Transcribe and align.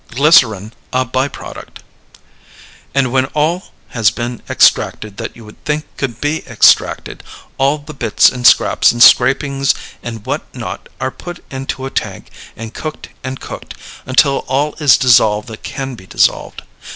Glycerin 0.09 0.73
a 0.91 1.05
By 1.05 1.27
Product. 1.27 1.83
And 2.95 3.11
when 3.11 3.25
all 3.35 3.65
has 3.89 4.09
been 4.09 4.41
extracted 4.49 5.17
that 5.17 5.35
you 5.35 5.45
would 5.45 5.63
think 5.63 5.85
could 5.95 6.19
be 6.19 6.43
extracted, 6.47 7.21
all 7.59 7.77
the 7.77 7.93
bits 7.93 8.27
and 8.31 8.47
scraps 8.47 8.91
and 8.91 9.03
scrapings 9.03 9.75
and 10.01 10.25
what 10.25 10.41
not 10.55 10.89
are 10.99 11.11
put 11.11 11.43
into 11.51 11.85
a 11.85 11.91
tank 11.91 12.31
and 12.57 12.73
cooked 12.73 13.09
and 13.23 13.39
cooked 13.39 13.75
until 14.07 14.39
all 14.47 14.73
is 14.79 14.97
dissolved 14.97 15.47
that 15.49 15.61
can 15.61 15.93
be 15.93 16.07
dissolved. 16.07 16.63